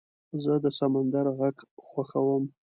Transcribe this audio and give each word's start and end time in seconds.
زه 0.43 0.53
د 0.63 0.65
سمندر 0.77 1.25
غږ 1.37 1.57
خوښوم. 1.87 2.43